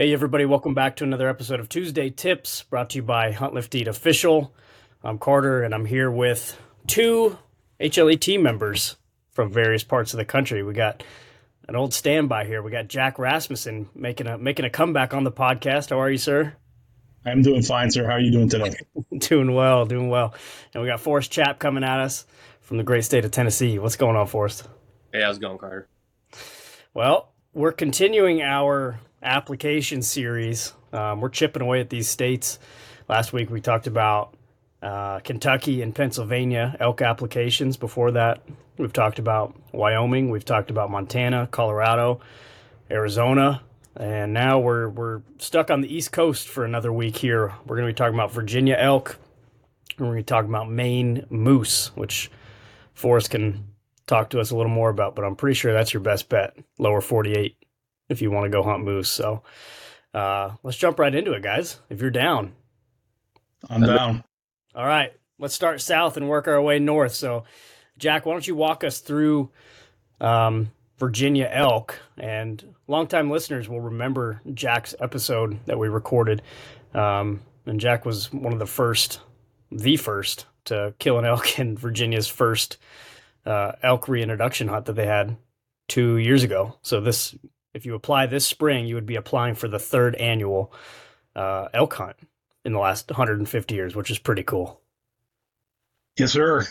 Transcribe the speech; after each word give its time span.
Hey, 0.00 0.14
everybody, 0.14 0.46
welcome 0.46 0.72
back 0.72 0.96
to 0.96 1.04
another 1.04 1.28
episode 1.28 1.60
of 1.60 1.68
Tuesday 1.68 2.08
Tips 2.08 2.62
brought 2.62 2.88
to 2.88 2.96
you 2.96 3.02
by 3.02 3.32
Hunt 3.32 3.52
Lift 3.52 3.74
Eat 3.74 3.86
Official. 3.86 4.50
I'm 5.04 5.18
Carter, 5.18 5.62
and 5.62 5.74
I'm 5.74 5.84
here 5.84 6.10
with 6.10 6.58
two 6.86 7.36
HLE 7.78 8.18
team 8.18 8.42
members 8.42 8.96
from 9.32 9.52
various 9.52 9.84
parts 9.84 10.14
of 10.14 10.16
the 10.16 10.24
country. 10.24 10.62
We 10.62 10.72
got 10.72 11.02
an 11.68 11.76
old 11.76 11.92
standby 11.92 12.46
here. 12.46 12.62
We 12.62 12.70
got 12.70 12.88
Jack 12.88 13.18
Rasmussen 13.18 13.90
making 13.94 14.26
a 14.26 14.38
making 14.38 14.64
a 14.64 14.70
comeback 14.70 15.12
on 15.12 15.24
the 15.24 15.30
podcast. 15.30 15.90
How 15.90 16.00
are 16.00 16.10
you, 16.10 16.16
sir? 16.16 16.54
I'm 17.26 17.42
doing 17.42 17.60
fine, 17.60 17.90
sir. 17.90 18.06
How 18.06 18.14
are 18.14 18.20
you 18.20 18.32
doing 18.32 18.48
today? 18.48 18.72
doing 19.18 19.52
well, 19.52 19.84
doing 19.84 20.08
well. 20.08 20.32
And 20.72 20.82
we 20.82 20.88
got 20.88 21.00
Forrest 21.00 21.30
Chap 21.30 21.58
coming 21.58 21.84
at 21.84 22.00
us 22.00 22.24
from 22.62 22.78
the 22.78 22.84
great 22.84 23.04
state 23.04 23.26
of 23.26 23.32
Tennessee. 23.32 23.78
What's 23.78 23.96
going 23.96 24.16
on, 24.16 24.28
Forrest? 24.28 24.66
Hey, 25.12 25.20
how's 25.20 25.36
it 25.36 25.40
going, 25.42 25.58
Carter? 25.58 25.90
Well, 26.94 27.34
we're 27.52 27.72
continuing 27.72 28.40
our 28.40 28.98
application 29.22 30.02
series. 30.02 30.72
Um, 30.92 31.20
we're 31.20 31.28
chipping 31.28 31.62
away 31.62 31.80
at 31.80 31.90
these 31.90 32.08
states. 32.08 32.58
Last 33.08 33.32
week 33.32 33.50
we 33.50 33.60
talked 33.60 33.86
about 33.86 34.34
uh, 34.82 35.20
Kentucky 35.20 35.82
and 35.82 35.94
Pennsylvania 35.94 36.76
elk 36.80 37.02
applications. 37.02 37.76
Before 37.76 38.12
that, 38.12 38.42
we've 38.78 38.92
talked 38.92 39.18
about 39.18 39.54
Wyoming, 39.72 40.30
we've 40.30 40.44
talked 40.44 40.70
about 40.70 40.90
Montana, 40.90 41.48
Colorado, 41.50 42.20
Arizona, 42.90 43.62
and 43.96 44.32
now 44.32 44.58
we're 44.58 44.88
we're 44.88 45.22
stuck 45.38 45.70
on 45.70 45.80
the 45.80 45.94
East 45.94 46.12
Coast 46.12 46.48
for 46.48 46.64
another 46.64 46.92
week 46.92 47.16
here. 47.16 47.52
We're 47.66 47.76
going 47.76 47.88
to 47.88 47.92
be 47.92 47.96
talking 47.96 48.14
about 48.14 48.32
Virginia 48.32 48.76
elk, 48.78 49.18
and 49.98 50.06
we're 50.06 50.14
going 50.14 50.18
to 50.18 50.22
be 50.22 50.34
talking 50.34 50.48
about 50.48 50.70
Maine 50.70 51.26
moose, 51.28 51.94
which 51.94 52.30
Forrest 52.94 53.30
can 53.30 53.66
talk 54.06 54.30
to 54.30 54.40
us 54.40 54.50
a 54.50 54.56
little 54.56 54.72
more 54.72 54.88
about. 54.88 55.14
But 55.14 55.24
I'm 55.24 55.36
pretty 55.36 55.54
sure 55.54 55.72
that's 55.72 55.92
your 55.92 56.02
best 56.02 56.28
bet, 56.28 56.56
lower 56.78 57.00
48 57.00 57.59
if 58.10 58.20
you 58.20 58.30
want 58.30 58.44
to 58.44 58.50
go 58.50 58.62
hunt 58.62 58.84
moose. 58.84 59.08
So 59.08 59.42
uh, 60.12 60.50
let's 60.62 60.76
jump 60.76 60.98
right 60.98 61.14
into 61.14 61.32
it, 61.32 61.42
guys. 61.42 61.80
If 61.88 62.02
you're 62.02 62.10
down, 62.10 62.52
I'm 63.68 63.80
down. 63.80 64.24
All 64.74 64.86
right, 64.86 65.12
let's 65.38 65.54
start 65.54 65.80
south 65.80 66.16
and 66.16 66.28
work 66.28 66.46
our 66.48 66.60
way 66.60 66.78
north. 66.78 67.14
So, 67.14 67.44
Jack, 67.98 68.26
why 68.26 68.32
don't 68.32 68.46
you 68.46 68.54
walk 68.54 68.84
us 68.84 69.00
through 69.00 69.50
um, 70.20 70.70
Virginia 70.98 71.48
elk? 71.50 71.98
And 72.18 72.74
longtime 72.86 73.30
listeners 73.30 73.68
will 73.68 73.80
remember 73.80 74.42
Jack's 74.52 74.94
episode 75.00 75.58
that 75.66 75.78
we 75.78 75.88
recorded. 75.88 76.42
Um, 76.94 77.40
and 77.66 77.80
Jack 77.80 78.04
was 78.04 78.32
one 78.32 78.52
of 78.52 78.58
the 78.58 78.66
first, 78.66 79.20
the 79.70 79.96
first 79.96 80.46
to 80.66 80.94
kill 80.98 81.18
an 81.18 81.24
elk 81.24 81.58
in 81.58 81.76
Virginia's 81.76 82.28
first 82.28 82.78
uh, 83.46 83.72
elk 83.82 84.08
reintroduction 84.08 84.68
hunt 84.68 84.86
that 84.86 84.94
they 84.94 85.06
had 85.06 85.36
two 85.88 86.16
years 86.16 86.42
ago. 86.42 86.76
So 86.82 87.00
this 87.00 87.34
if 87.74 87.86
you 87.86 87.94
apply 87.94 88.26
this 88.26 88.46
spring, 88.46 88.86
you 88.86 88.94
would 88.94 89.06
be 89.06 89.16
applying 89.16 89.54
for 89.54 89.68
the 89.68 89.78
third 89.78 90.14
annual 90.16 90.72
uh, 91.36 91.68
elk 91.72 91.94
hunt 91.94 92.16
in 92.64 92.72
the 92.72 92.78
last 92.78 93.10
150 93.10 93.74
years, 93.74 93.94
which 93.94 94.10
is 94.10 94.18
pretty 94.18 94.42
cool. 94.42 94.80
Yes, 96.16 96.32
sir. 96.32 96.66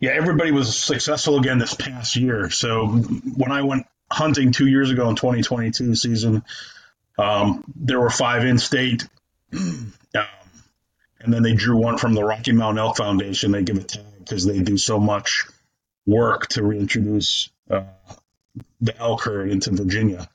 Yeah, 0.00 0.10
everybody 0.10 0.52
was 0.52 0.76
successful 0.78 1.38
again 1.38 1.58
this 1.58 1.74
past 1.74 2.16
year. 2.16 2.50
So 2.50 2.86
when 2.86 3.50
I 3.50 3.62
went 3.62 3.86
hunting 4.10 4.52
two 4.52 4.66
years 4.66 4.90
ago 4.90 5.08
in 5.08 5.16
2022 5.16 5.94
season, 5.94 6.44
um, 7.18 7.64
there 7.74 7.98
were 7.98 8.10
five 8.10 8.44
in 8.44 8.58
state. 8.58 9.06
Um, 10.14 10.24
and 11.20 11.32
then 11.32 11.42
they 11.42 11.52
drew 11.52 11.76
one 11.76 11.98
from 11.98 12.14
the 12.14 12.24
Rocky 12.24 12.52
Mountain 12.52 12.78
Elk 12.78 12.96
Foundation. 12.96 13.52
They 13.52 13.62
give 13.62 13.76
a 13.76 13.82
tag 13.82 14.04
because 14.18 14.46
they 14.46 14.60
do 14.60 14.78
so 14.78 14.98
much 14.98 15.44
work 16.06 16.46
to 16.48 16.64
reintroduce 16.64 17.50
uh, 17.70 17.82
the 18.80 18.96
elk 18.98 19.22
herd 19.22 19.50
into 19.50 19.70
Virginia. 19.72 20.28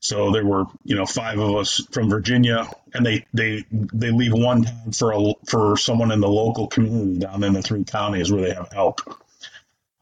So 0.00 0.30
there 0.30 0.44
were, 0.44 0.66
you 0.84 0.94
know, 0.94 1.06
five 1.06 1.38
of 1.38 1.56
us 1.56 1.82
from 1.90 2.08
Virginia, 2.08 2.68
and 2.94 3.04
they 3.04 3.26
they 3.32 3.64
they 3.70 4.10
leave 4.10 4.32
one 4.32 4.62
tag 4.62 4.94
for 4.94 5.12
a 5.12 5.34
for 5.46 5.76
someone 5.76 6.12
in 6.12 6.20
the 6.20 6.28
local 6.28 6.68
community 6.68 7.18
down 7.18 7.42
in 7.42 7.54
the 7.54 7.62
three 7.62 7.84
counties 7.84 8.30
where 8.30 8.42
they 8.42 8.54
have 8.54 8.72
elk. 8.72 9.24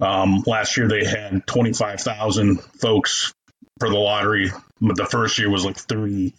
Um, 0.00 0.42
last 0.46 0.76
year 0.76 0.88
they 0.88 1.04
had 1.04 1.46
twenty 1.46 1.72
five 1.72 2.00
thousand 2.00 2.60
folks 2.60 3.32
for 3.78 3.88
the 3.88 3.96
lottery, 3.96 4.50
but 4.80 4.96
the 4.96 5.06
first 5.06 5.38
year 5.38 5.48
was 5.48 5.64
like 5.64 5.78
thirty, 5.78 6.34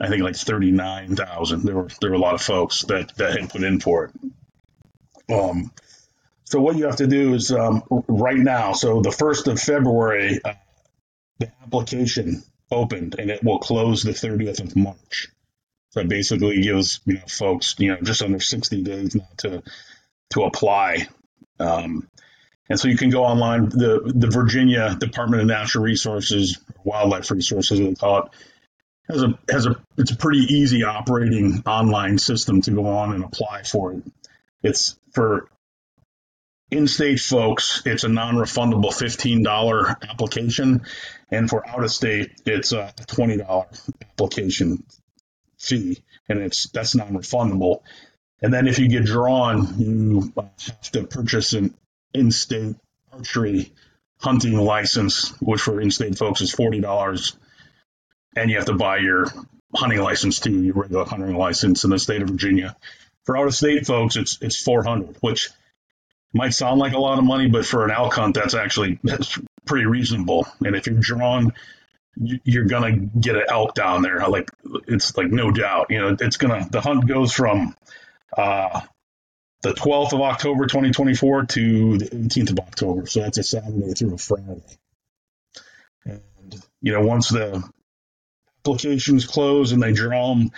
I 0.00 0.08
think 0.08 0.22
like 0.22 0.36
thirty 0.36 0.72
nine 0.72 1.16
thousand. 1.16 1.62
There 1.62 1.76
were 1.76 1.88
there 2.00 2.10
were 2.10 2.16
a 2.16 2.20
lot 2.20 2.34
of 2.34 2.42
folks 2.42 2.82
that 2.82 3.16
that 3.16 3.40
had 3.40 3.50
put 3.50 3.62
in 3.62 3.80
for 3.80 4.04
it. 4.04 5.32
Um, 5.32 5.70
so 6.48 6.62
what 6.62 6.76
you 6.76 6.86
have 6.86 6.96
to 6.96 7.06
do 7.06 7.34
is 7.34 7.52
um, 7.52 7.82
right 7.90 8.38
now. 8.38 8.72
So 8.72 9.02
the 9.02 9.12
first 9.12 9.48
of 9.48 9.60
February, 9.60 10.40
uh, 10.42 10.54
the 11.38 11.52
application 11.62 12.42
opened, 12.70 13.16
and 13.18 13.30
it 13.30 13.44
will 13.44 13.58
close 13.58 14.02
the 14.02 14.12
30th 14.12 14.60
of 14.60 14.74
March. 14.74 15.28
So 15.90 16.00
it 16.00 16.08
basically 16.08 16.62
gives 16.62 17.00
you 17.04 17.16
know 17.16 17.26
folks 17.28 17.74
you 17.76 17.90
know 17.90 18.00
just 18.00 18.22
under 18.22 18.40
60 18.40 18.82
days 18.82 19.14
now 19.14 19.28
to 19.38 19.62
to 20.30 20.44
apply. 20.44 21.08
Um, 21.60 22.08
and 22.70 22.80
so 22.80 22.88
you 22.88 22.96
can 22.96 23.10
go 23.10 23.24
online. 23.24 23.68
The 23.68 24.10
the 24.14 24.28
Virginia 24.28 24.96
Department 24.98 25.42
of 25.42 25.48
Natural 25.48 25.84
Resources, 25.84 26.58
Wildlife 26.82 27.30
Resources, 27.30 27.78
they 27.78 27.94
call 27.94 28.22
it, 28.22 28.32
has 29.10 29.22
a 29.22 29.38
has 29.50 29.66
a 29.66 29.76
it's 29.98 30.12
a 30.12 30.16
pretty 30.16 30.46
easy 30.54 30.82
operating 30.82 31.62
online 31.66 32.16
system 32.16 32.62
to 32.62 32.70
go 32.70 32.86
on 32.86 33.12
and 33.12 33.22
apply 33.22 33.64
for 33.64 33.92
it. 33.92 34.02
It's 34.62 34.98
for 35.12 35.50
in-state 36.70 37.20
folks, 37.20 37.82
it's 37.86 38.04
a 38.04 38.08
non-refundable 38.08 38.90
$15 38.90 40.08
application, 40.08 40.82
and 41.30 41.48
for 41.48 41.66
out-of-state, 41.66 42.42
it's 42.46 42.72
a 42.72 42.92
$20 42.96 43.90
application 44.02 44.84
fee, 45.58 46.02
and 46.28 46.40
it's 46.40 46.68
that's 46.70 46.94
non-refundable. 46.94 47.80
And 48.40 48.52
then 48.52 48.68
if 48.68 48.78
you 48.78 48.88
get 48.88 49.04
drawn, 49.04 49.78
you 49.78 50.32
uh, 50.36 50.42
have 50.42 50.90
to 50.92 51.04
purchase 51.04 51.54
an 51.54 51.74
in-state 52.14 52.76
archery 53.12 53.72
hunting 54.20 54.56
license, 54.56 55.30
which 55.40 55.60
for 55.60 55.80
in-state 55.80 56.16
folks 56.18 56.40
is 56.40 56.52
forty 56.52 56.80
dollars, 56.80 57.36
and 58.36 58.50
you 58.50 58.56
have 58.56 58.66
to 58.66 58.74
buy 58.74 58.98
your 58.98 59.26
hunting 59.74 60.00
license 60.00 60.38
too, 60.38 60.62
your 60.62 60.74
regular 60.74 61.04
hunting 61.04 61.34
license 61.36 61.84
in 61.84 61.90
the 61.90 61.98
state 61.98 62.22
of 62.22 62.28
Virginia. 62.28 62.76
For 63.24 63.36
out-of-state 63.36 63.86
folks, 63.86 64.16
it's 64.16 64.38
it's 64.40 64.62
four 64.62 64.84
hundred, 64.84 65.16
which 65.20 65.50
might 66.32 66.50
sound 66.50 66.78
like 66.78 66.92
a 66.92 66.98
lot 66.98 67.18
of 67.18 67.24
money, 67.24 67.48
but 67.48 67.66
for 67.66 67.84
an 67.84 67.90
elk 67.90 68.14
hunt, 68.14 68.34
that's 68.34 68.54
actually 68.54 68.98
that's 69.02 69.38
pretty 69.64 69.86
reasonable. 69.86 70.46
And 70.64 70.76
if 70.76 70.86
you're 70.86 70.96
drawn, 70.98 71.52
you're 72.16 72.66
gonna 72.66 72.96
get 72.96 73.36
an 73.36 73.44
elk 73.48 73.74
down 73.74 74.02
there. 74.02 74.26
Like 74.28 74.50
it's 74.86 75.16
like 75.16 75.30
no 75.30 75.50
doubt. 75.50 75.86
You 75.90 76.00
know, 76.00 76.16
it's 76.20 76.36
gonna 76.36 76.66
the 76.70 76.80
hunt 76.80 77.06
goes 77.06 77.32
from 77.32 77.74
uh, 78.36 78.80
the 79.62 79.72
12th 79.72 80.12
of 80.12 80.20
October 80.20 80.66
2024 80.66 81.46
to 81.46 81.98
the 81.98 82.06
18th 82.06 82.50
of 82.50 82.58
October. 82.60 83.06
So 83.06 83.20
that's 83.20 83.38
a 83.38 83.42
Saturday 83.42 83.92
through 83.94 84.14
a 84.14 84.18
Friday. 84.18 84.62
And 86.04 86.62
you 86.82 86.92
know, 86.92 87.00
once 87.00 87.28
the 87.28 87.68
applications 88.60 89.26
close 89.26 89.72
and 89.72 89.82
they 89.82 89.92
draw 89.92 90.34
them, 90.34 90.50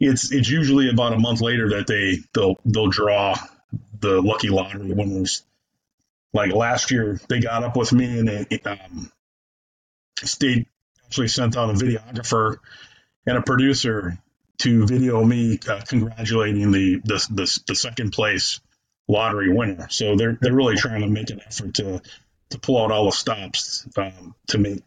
it's 0.00 0.32
it's 0.32 0.48
usually 0.48 0.90
about 0.90 1.14
a 1.14 1.18
month 1.18 1.40
later 1.40 1.70
that 1.70 1.86
they 1.86 2.18
they'll 2.34 2.56
they'll 2.64 2.88
draw 2.88 3.36
the 4.00 4.20
lucky 4.20 4.48
lottery 4.48 4.92
winners. 4.92 5.42
Like 6.32 6.52
last 6.52 6.90
year, 6.90 7.20
they 7.28 7.40
got 7.40 7.64
up 7.64 7.76
with 7.76 7.92
me 7.92 8.18
and 8.18 8.28
they 8.28 8.60
um, 8.66 9.10
actually 10.22 11.28
sent 11.28 11.56
out 11.56 11.70
a 11.70 11.72
videographer 11.72 12.58
and 13.26 13.38
a 13.38 13.42
producer 13.42 14.18
to 14.58 14.86
video 14.86 15.24
me 15.24 15.58
uh, 15.68 15.80
congratulating 15.86 16.70
the, 16.72 17.00
the, 17.04 17.26
the 17.30 17.60
the 17.68 17.74
second 17.74 18.12
place 18.12 18.60
lottery 19.06 19.52
winner. 19.52 19.88
So 19.90 20.16
they're 20.16 20.36
they're 20.40 20.54
really 20.54 20.76
trying 20.76 21.00
to 21.00 21.08
make 21.08 21.30
an 21.30 21.40
effort 21.46 21.74
to 21.74 22.02
to 22.50 22.58
pull 22.58 22.82
out 22.82 22.90
all 22.90 23.06
the 23.06 23.12
stops 23.12 23.86
um, 23.96 24.34
to 24.48 24.58
make 24.58 24.82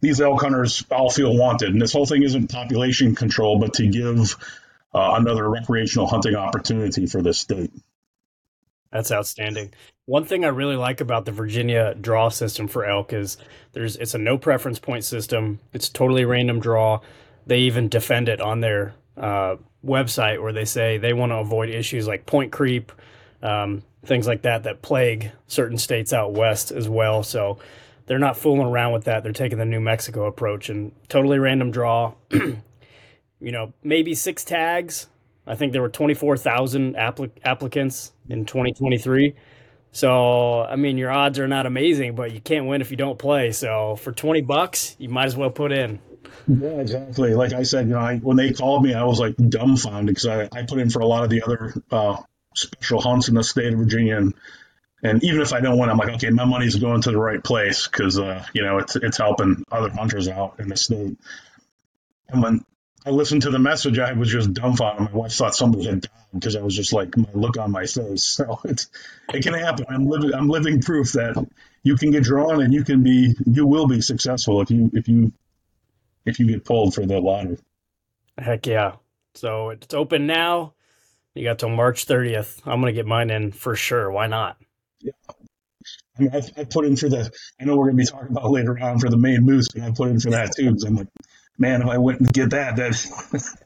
these 0.00 0.20
elk 0.20 0.40
hunters 0.40 0.84
all 0.90 1.10
feel 1.10 1.36
wanted. 1.36 1.70
And 1.70 1.80
this 1.80 1.92
whole 1.92 2.06
thing 2.06 2.22
isn't 2.22 2.50
population 2.50 3.14
control, 3.14 3.58
but 3.58 3.74
to 3.74 3.86
give 3.86 4.36
uh, 4.94 5.14
another 5.16 5.48
recreational 5.48 6.06
hunting 6.06 6.36
opportunity 6.36 7.06
for 7.06 7.22
this 7.22 7.38
state. 7.38 7.72
That's 8.96 9.12
outstanding. 9.12 9.74
One 10.06 10.24
thing 10.24 10.42
I 10.42 10.48
really 10.48 10.76
like 10.76 11.02
about 11.02 11.26
the 11.26 11.32
Virginia 11.32 11.94
draw 11.94 12.30
system 12.30 12.66
for 12.66 12.86
elk 12.86 13.12
is 13.12 13.36
there's 13.72 13.96
it's 13.96 14.14
a 14.14 14.18
no 14.18 14.38
preference 14.38 14.78
point 14.78 15.04
system. 15.04 15.60
It's 15.74 15.90
totally 15.90 16.24
random 16.24 16.60
draw. 16.60 17.00
They 17.46 17.58
even 17.58 17.90
defend 17.90 18.30
it 18.30 18.40
on 18.40 18.60
their 18.60 18.94
uh, 19.18 19.56
website 19.84 20.40
where 20.40 20.54
they 20.54 20.64
say 20.64 20.96
they 20.96 21.12
want 21.12 21.32
to 21.32 21.36
avoid 21.36 21.68
issues 21.68 22.08
like 22.08 22.24
point 22.24 22.52
creep, 22.52 22.90
um, 23.42 23.82
things 24.02 24.26
like 24.26 24.40
that 24.42 24.62
that 24.62 24.80
plague 24.80 25.30
certain 25.46 25.76
states 25.76 26.14
out 26.14 26.32
west 26.32 26.70
as 26.70 26.88
well. 26.88 27.22
So 27.22 27.58
they're 28.06 28.18
not 28.18 28.38
fooling 28.38 28.68
around 28.68 28.94
with 28.94 29.04
that. 29.04 29.22
They're 29.24 29.32
taking 29.34 29.58
the 29.58 29.66
New 29.66 29.80
Mexico 29.80 30.24
approach 30.24 30.70
and 30.70 30.92
totally 31.10 31.38
random 31.38 31.70
draw. 31.70 32.14
you 32.30 32.62
know, 33.40 33.74
maybe 33.82 34.14
six 34.14 34.42
tags 34.42 35.08
I 35.46 35.54
think 35.54 35.72
there 35.72 35.82
were 35.82 35.88
24,000 35.88 36.96
applic- 36.96 37.38
applicants 37.44 38.12
in 38.28 38.44
2023. 38.46 39.34
So, 39.92 40.62
I 40.62 40.76
mean, 40.76 40.98
your 40.98 41.10
odds 41.10 41.38
are 41.38 41.48
not 41.48 41.64
amazing, 41.64 42.14
but 42.16 42.32
you 42.32 42.40
can't 42.40 42.66
win 42.66 42.80
if 42.80 42.90
you 42.90 42.96
don't 42.96 43.18
play. 43.18 43.52
So, 43.52 43.96
for 43.96 44.12
20 44.12 44.42
bucks, 44.42 44.96
you 44.98 45.08
might 45.08 45.26
as 45.26 45.36
well 45.36 45.50
put 45.50 45.72
in. 45.72 46.00
Yeah, 46.48 46.80
exactly. 46.80 47.34
Like 47.34 47.52
I 47.52 47.62
said, 47.62 47.88
you 47.88 47.94
know, 47.94 48.00
I, 48.00 48.16
when 48.16 48.36
they 48.36 48.52
called 48.52 48.82
me, 48.82 48.94
I 48.94 49.04
was 49.04 49.18
like 49.18 49.36
dumbfounded 49.36 50.14
because 50.14 50.26
I, 50.26 50.48
I 50.52 50.64
put 50.64 50.78
in 50.78 50.90
for 50.90 51.00
a 51.00 51.06
lot 51.06 51.24
of 51.24 51.30
the 51.30 51.42
other 51.42 51.74
uh, 51.90 52.16
special 52.54 53.00
hunts 53.00 53.28
in 53.28 53.34
the 53.34 53.42
state 53.42 53.72
of 53.72 53.78
Virginia, 53.78 54.16
and, 54.16 54.34
and 55.02 55.24
even 55.24 55.40
if 55.40 55.52
I 55.52 55.60
don't 55.60 55.78
win, 55.78 55.88
I'm 55.88 55.98
like, 55.98 56.14
okay, 56.14 56.30
my 56.30 56.44
money's 56.44 56.76
going 56.76 57.02
to 57.02 57.10
the 57.10 57.18
right 57.18 57.42
place 57.42 57.86
because 57.86 58.18
uh, 58.18 58.44
you 58.52 58.62
know 58.62 58.78
it's 58.78 58.96
it's 58.96 59.18
helping 59.18 59.64
other 59.70 59.90
hunters 59.90 60.28
out 60.28 60.60
in 60.60 60.68
the 60.68 60.76
state. 60.76 61.18
And 62.28 62.42
when 62.42 62.64
I 63.06 63.10
listened 63.10 63.42
to 63.42 63.50
the 63.50 63.60
message, 63.60 64.00
I 64.00 64.12
was 64.14 64.28
just 64.28 64.52
dumbfounded. 64.52 65.12
My 65.12 65.18
wife 65.18 65.32
thought 65.32 65.54
somebody 65.54 65.84
had 65.84 66.00
died 66.00 66.10
because 66.34 66.56
I 66.56 66.60
was 66.62 66.74
just 66.74 66.92
like 66.92 67.16
my 67.16 67.28
look 67.34 67.56
on 67.56 67.70
my 67.70 67.86
face. 67.86 68.24
So 68.36 68.60
it's 68.64 68.88
it 69.32 69.44
can 69.44 69.54
happen. 69.54 69.86
I'm 69.88 70.06
living 70.06 70.34
I'm 70.34 70.48
living 70.48 70.82
proof 70.82 71.12
that 71.12 71.46
you 71.84 71.96
can 71.96 72.10
get 72.10 72.24
drawn 72.24 72.60
and 72.60 72.74
you 72.74 72.82
can 72.82 73.04
be 73.04 73.34
you 73.46 73.66
will 73.66 73.86
be 73.86 74.00
successful 74.00 74.60
if 74.60 74.70
you 74.72 74.90
if 74.92 75.06
you 75.06 75.32
if 76.24 76.40
you 76.40 76.48
get 76.48 76.64
pulled 76.64 76.94
for 76.94 77.06
the 77.06 77.20
lottery. 77.20 77.58
Heck 78.36 78.66
yeah! 78.66 78.96
So 79.34 79.70
it's 79.70 79.94
open 79.94 80.26
now. 80.26 80.74
You 81.34 81.44
got 81.44 81.60
till 81.60 81.68
March 81.68 82.06
30th. 82.06 82.60
I'm 82.66 82.80
gonna 82.80 82.92
get 82.92 83.06
mine 83.06 83.30
in 83.30 83.52
for 83.52 83.76
sure. 83.76 84.10
Why 84.10 84.26
not? 84.26 84.56
Yeah. 85.00 85.12
I 86.18 86.22
mean, 86.22 86.30
I, 86.32 86.42
I 86.60 86.64
put 86.64 86.86
in 86.86 86.96
for 86.96 87.08
the. 87.08 87.30
I 87.60 87.64
know 87.64 87.76
we're 87.76 87.86
gonna 87.86 87.98
be 87.98 88.06
talking 88.06 88.30
about 88.30 88.50
later 88.50 88.76
on 88.78 88.98
for 88.98 89.08
the 89.08 89.16
Maine 89.16 89.42
moose, 89.42 89.68
but 89.72 89.82
I 89.82 89.92
put 89.92 90.08
in 90.08 90.18
for 90.18 90.30
that 90.30 90.52
too 90.56 90.70
because 90.70 90.84
I'm 90.84 90.96
like, 90.96 91.08
man, 91.58 91.82
if 91.82 91.88
I 91.88 91.98
went 91.98 92.20
and 92.20 92.32
get 92.32 92.50
that, 92.50 92.76
that 92.76 93.56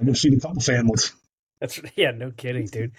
I 0.00 0.04
could 0.04 0.18
feed 0.18 0.34
a 0.34 0.40
couple 0.40 0.60
families. 0.60 1.12
That's 1.60 1.80
yeah, 1.96 2.10
no 2.10 2.30
kidding, 2.30 2.66
dude. 2.66 2.92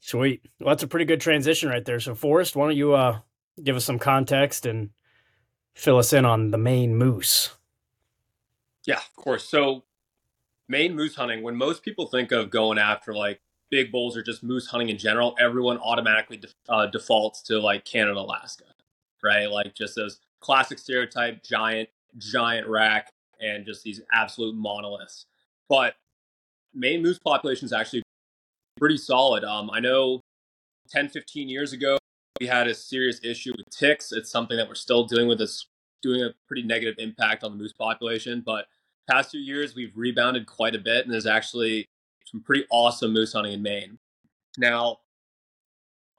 Sweet. 0.00 0.42
Well, 0.60 0.70
that's 0.70 0.82
a 0.82 0.88
pretty 0.88 1.04
good 1.04 1.20
transition 1.20 1.68
right 1.68 1.84
there. 1.84 2.00
So, 2.00 2.14
Forrest, 2.14 2.56
why 2.56 2.66
don't 2.66 2.76
you 2.76 2.94
uh, 2.94 3.18
give 3.62 3.76
us 3.76 3.84
some 3.84 3.98
context 3.98 4.64
and 4.64 4.90
fill 5.74 5.98
us 5.98 6.12
in 6.12 6.24
on 6.24 6.52
the 6.52 6.58
Maine 6.58 6.96
moose? 6.96 7.54
Yeah, 8.86 8.98
of 8.98 9.16
course. 9.16 9.48
So, 9.48 9.82
Maine 10.68 10.94
moose 10.94 11.16
hunting, 11.16 11.42
when 11.42 11.56
most 11.56 11.82
people 11.82 12.06
think 12.06 12.32
of 12.32 12.50
going 12.50 12.78
after 12.78 13.14
like 13.14 13.40
big 13.70 13.90
bulls 13.90 14.16
or 14.16 14.22
just 14.22 14.42
moose 14.42 14.68
hunting 14.68 14.88
in 14.90 14.98
general, 14.98 15.34
everyone 15.40 15.78
automatically 15.78 16.36
def- 16.36 16.54
uh, 16.68 16.86
defaults 16.86 17.42
to 17.42 17.58
like 17.58 17.84
Canada, 17.84 18.20
Alaska, 18.20 18.64
right? 19.22 19.50
Like 19.50 19.74
just 19.74 19.96
those 19.96 20.20
classic 20.40 20.78
stereotype 20.78 21.42
giant, 21.42 21.88
giant 22.16 22.68
rack 22.68 23.12
and 23.40 23.64
just 23.64 23.82
these 23.82 24.00
absolute 24.12 24.54
monoliths. 24.54 25.26
But 25.68 25.94
Maine 26.74 27.02
moose 27.02 27.18
population 27.18 27.66
is 27.66 27.72
actually 27.72 28.02
pretty 28.78 28.96
solid. 28.96 29.44
Um, 29.44 29.70
I 29.72 29.80
know 29.80 30.20
10, 30.90 31.08
15 31.08 31.48
years 31.48 31.72
ago, 31.72 31.98
we 32.40 32.46
had 32.46 32.68
a 32.68 32.74
serious 32.74 33.20
issue 33.22 33.52
with 33.56 33.66
ticks. 33.70 34.12
It's 34.12 34.30
something 34.30 34.56
that 34.56 34.68
we're 34.68 34.74
still 34.74 35.04
dealing 35.04 35.28
with. 35.28 35.40
It's 35.40 35.66
doing 36.02 36.22
a 36.22 36.34
pretty 36.46 36.62
negative 36.62 36.96
impact 36.98 37.42
on 37.42 37.52
the 37.52 37.56
moose 37.56 37.72
population. 37.72 38.42
But 38.44 38.66
past 39.10 39.30
few 39.30 39.40
years, 39.40 39.74
we've 39.74 39.96
rebounded 39.96 40.46
quite 40.46 40.74
a 40.74 40.78
bit, 40.78 41.04
and 41.04 41.12
there's 41.12 41.26
actually 41.26 41.86
some 42.26 42.42
pretty 42.42 42.64
awesome 42.70 43.12
moose 43.12 43.32
hunting 43.32 43.54
in 43.54 43.62
Maine. 43.62 43.98
Now, 44.58 44.98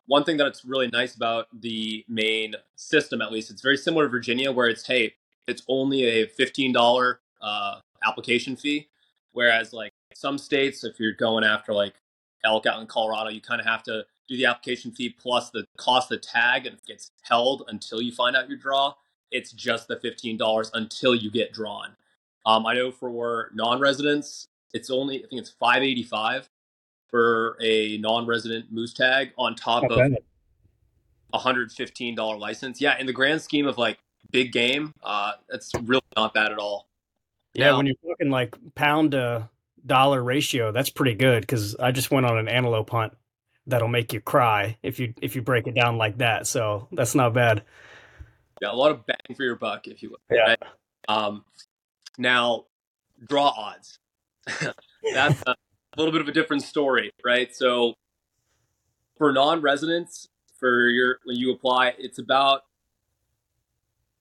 one 0.07 0.23
thing 0.23 0.37
that's 0.37 0.65
really 0.65 0.87
nice 0.87 1.15
about 1.15 1.47
the 1.53 2.03
Maine 2.07 2.55
system, 2.75 3.21
at 3.21 3.31
least, 3.31 3.51
it's 3.51 3.61
very 3.61 3.77
similar 3.77 4.05
to 4.05 4.09
Virginia, 4.09 4.51
where 4.51 4.67
it's 4.67 4.87
hey, 4.87 5.13
it's 5.47 5.63
only 5.67 6.03
a 6.03 6.27
fifteen 6.27 6.73
dollar 6.73 7.21
uh, 7.41 7.79
application 8.05 8.55
fee, 8.55 8.89
whereas 9.31 9.73
like 9.73 9.91
some 10.13 10.37
states, 10.37 10.83
if 10.83 10.99
you're 10.99 11.13
going 11.13 11.43
after 11.43 11.73
like 11.73 11.95
elk 12.43 12.65
out 12.65 12.79
in 12.81 12.87
Colorado, 12.87 13.29
you 13.29 13.41
kind 13.41 13.59
of 13.59 13.67
have 13.67 13.83
to 13.83 14.05
do 14.27 14.37
the 14.37 14.45
application 14.45 14.91
fee 14.91 15.15
plus 15.17 15.49
the 15.51 15.65
cost 15.77 16.11
of 16.11 16.19
the 16.19 16.25
tag, 16.25 16.65
and 16.65 16.75
it 16.75 16.85
gets 16.85 17.11
held 17.21 17.63
until 17.69 18.01
you 18.01 18.11
find 18.11 18.35
out 18.35 18.49
your 18.49 18.57
draw. 18.57 18.93
It's 19.31 19.51
just 19.51 19.87
the 19.87 19.99
fifteen 19.99 20.37
dollars 20.37 20.71
until 20.73 21.15
you 21.15 21.31
get 21.31 21.53
drawn. 21.53 21.95
Um, 22.45 22.65
I 22.65 22.75
know 22.75 22.91
for 22.91 23.51
non-residents, 23.53 24.47
it's 24.73 24.89
only 24.89 25.23
I 25.23 25.27
think 25.27 25.41
it's 25.41 25.49
five 25.49 25.83
eighty 25.83 26.03
five 26.03 26.49
for 27.09 27.57
a 27.61 27.97
non-resident 27.99 28.71
moose 28.71 28.93
tag 28.93 29.31
on 29.37 29.55
top 29.55 29.83
okay. 29.85 30.01
of 30.01 30.17
a 31.33 31.37
hundred 31.37 31.71
fifteen 31.71 32.15
dollar 32.15 32.37
license. 32.37 32.79
Yeah, 32.81 32.97
in 32.97 33.05
the 33.05 33.13
grand 33.13 33.41
scheme 33.41 33.67
of 33.67 33.77
like 33.77 33.97
big 34.31 34.51
game, 34.51 34.93
uh, 35.03 35.33
that's 35.49 35.71
really 35.83 36.01
not 36.15 36.33
bad 36.33 36.51
at 36.51 36.57
all. 36.57 36.87
Yeah, 37.53 37.71
now, 37.71 37.77
when 37.77 37.85
you're 37.87 37.95
talking 38.05 38.29
like 38.29 38.55
pound 38.75 39.11
to 39.11 39.49
dollar 39.85 40.23
ratio, 40.23 40.71
that's 40.71 40.89
pretty 40.89 41.15
good 41.15 41.41
because 41.41 41.75
I 41.75 41.91
just 41.91 42.11
went 42.11 42.25
on 42.25 42.37
an 42.37 42.47
antelope 42.47 42.89
hunt 42.89 43.13
that'll 43.65 43.87
make 43.87 44.13
you 44.13 44.21
cry 44.21 44.77
if 44.83 44.99
you 44.99 45.13
if 45.21 45.35
you 45.35 45.41
break 45.41 45.67
it 45.67 45.75
down 45.75 45.97
like 45.97 46.19
that. 46.19 46.47
So 46.47 46.87
that's 46.91 47.15
not 47.15 47.33
bad. 47.33 47.63
Yeah, 48.61 48.71
a 48.71 48.73
lot 48.73 48.91
of 48.91 49.05
bang 49.05 49.35
for 49.35 49.43
your 49.43 49.55
buck, 49.55 49.87
if 49.87 50.01
you 50.01 50.09
will. 50.09 50.35
Yeah. 50.35 50.49
Right? 50.49 50.63
Um, 51.07 51.45
now, 52.17 52.65
draw 53.27 53.49
odds. 53.49 53.99
that's 55.13 55.43
a 55.47 55.55
little 55.95 56.11
bit 56.11 56.21
of 56.21 56.27
a 56.27 56.31
different 56.31 56.63
story, 56.63 57.11
right? 57.23 57.55
So, 57.55 57.93
for 59.17 59.31
non-residents, 59.31 60.27
for 60.59 60.87
your 60.89 61.19
when 61.23 61.37
you 61.37 61.51
apply, 61.51 61.93
it's 61.97 62.19
about 62.19 62.61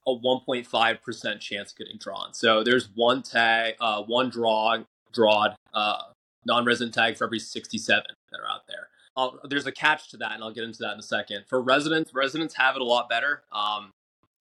a 0.06 0.11
1.5% 0.11 1.41
chance 1.41 1.73
of 1.73 1.79
getting 1.79 1.99
drawn. 1.99 2.32
So 2.32 2.62
there's 2.62 2.88
one 2.94 3.23
tag, 3.23 3.75
uh, 3.81 4.03
one 4.03 4.31
draw, 4.31 4.79
drawed 5.12 5.56
uh, 5.75 6.03
non-resident 6.44 6.94
tag 6.94 7.17
for 7.17 7.25
every 7.25 7.41
67 7.41 8.05
that 8.31 8.41
are 8.41 8.49
out 8.49 8.67
there. 8.69 8.88
I'll, 9.17 9.41
there's 9.44 9.67
a 9.67 9.73
catch 9.73 10.11
to 10.11 10.17
that, 10.19 10.32
and 10.32 10.44
I'll 10.44 10.53
get 10.53 10.64
into 10.64 10.81
that 10.81 10.93
in 10.93 10.99
a 10.99 11.03
second. 11.03 11.44
For 11.49 11.61
residents, 11.61 12.14
residents 12.14 12.55
have 12.56 12.76
it 12.76 12.82
a 12.82 12.85
lot 12.85 13.08
better. 13.08 13.43
Um, 13.50 13.91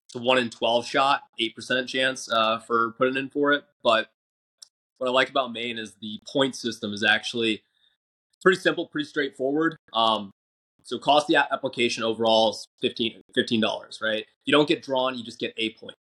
it's 0.07 0.15
a 0.15 0.19
one 0.19 0.37
in 0.37 0.49
12 0.49 0.85
shot, 0.85 1.21
8% 1.39 1.87
chance 1.87 2.31
uh, 2.31 2.59
for 2.59 2.91
putting 2.97 3.17
in 3.17 3.29
for 3.29 3.51
it. 3.51 3.63
But 3.83 4.09
what 4.97 5.07
I 5.07 5.11
like 5.11 5.29
about 5.29 5.51
Maine 5.51 5.77
is 5.77 5.93
the 6.01 6.21
point 6.31 6.55
system 6.55 6.93
is 6.93 7.03
actually 7.03 7.63
pretty 8.41 8.59
simple, 8.59 8.87
pretty 8.87 9.07
straightforward. 9.07 9.75
Um, 9.93 10.31
so 10.83 10.97
cost 10.97 11.27
the 11.27 11.35
application 11.35 12.03
overall 12.03 12.51
is 12.51 12.67
15 12.81 13.61
dollars, 13.61 13.99
right? 14.01 14.21
If 14.21 14.27
you 14.45 14.51
don't 14.51 14.67
get 14.67 14.83
drawn, 14.83 15.17
you 15.17 15.23
just 15.23 15.39
get 15.39 15.53
a 15.57 15.73
point. 15.73 15.95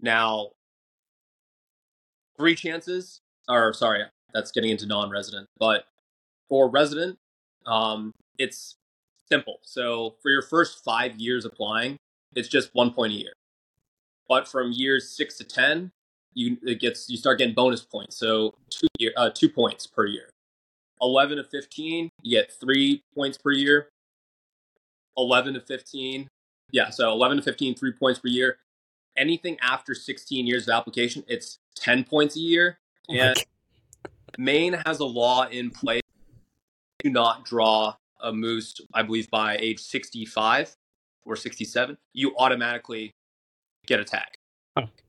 Now, 0.00 0.50
three 2.38 2.54
chances, 2.54 3.20
or 3.48 3.72
sorry, 3.72 4.04
that's 4.32 4.50
getting 4.52 4.70
into 4.70 4.86
non-resident, 4.86 5.48
but 5.58 5.84
for 6.48 6.68
resident, 6.70 7.18
um, 7.66 8.12
it's 8.38 8.76
simple. 9.28 9.58
So 9.62 10.16
for 10.22 10.30
your 10.30 10.42
first 10.42 10.84
five 10.84 11.16
years 11.16 11.44
applying, 11.44 11.96
it's 12.34 12.48
just 12.48 12.70
one 12.74 12.92
point 12.92 13.12
a 13.12 13.16
year. 13.16 13.32
But 14.28 14.46
from 14.46 14.72
years 14.72 15.08
six 15.10 15.36
to 15.38 15.44
ten, 15.44 15.90
you 16.34 16.58
it 16.62 16.80
gets 16.80 17.08
you 17.08 17.16
start 17.16 17.38
getting 17.38 17.54
bonus 17.54 17.82
points. 17.82 18.16
So 18.16 18.54
two 18.70 18.86
year, 18.98 19.12
uh, 19.16 19.30
two 19.30 19.48
points 19.48 19.86
per 19.86 20.06
year. 20.06 20.30
Eleven 21.00 21.38
to 21.38 21.44
fifteen, 21.44 22.10
you 22.22 22.38
get 22.38 22.52
three 22.52 23.02
points 23.14 23.38
per 23.38 23.52
year. 23.52 23.88
11 25.18 25.54
to 25.54 25.60
15. 25.60 26.28
Yeah, 26.70 26.90
so 26.90 27.10
11 27.12 27.38
to 27.38 27.42
15, 27.42 27.74
three 27.74 27.92
points 27.92 28.20
per 28.20 28.28
year. 28.28 28.58
Anything 29.16 29.58
after 29.60 29.94
16 29.94 30.46
years 30.46 30.68
of 30.68 30.74
application, 30.74 31.24
it's 31.26 31.58
10 31.76 32.04
points 32.04 32.36
a 32.36 32.40
year. 32.40 32.78
Oh 33.10 33.14
and 33.14 33.36
Maine 34.38 34.76
has 34.86 35.00
a 35.00 35.04
law 35.04 35.48
in 35.48 35.70
place 35.70 36.02
to 37.02 37.10
not 37.10 37.44
draw 37.44 37.94
a 38.20 38.32
moose, 38.32 38.80
I 38.94 39.02
believe, 39.02 39.30
by 39.30 39.56
age 39.56 39.80
65 39.80 40.76
or 41.24 41.36
67. 41.36 41.96
You 42.12 42.34
automatically 42.36 43.12
get 43.86 44.00
a 44.00 44.04
tag. 44.04 44.26